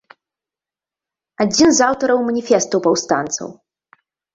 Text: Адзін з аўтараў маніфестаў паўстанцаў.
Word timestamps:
Адзін 1.47 1.69
з 1.79 1.85
аўтараў 1.91 2.27
маніфестаў 2.33 2.79
паўстанцаў. 2.91 3.59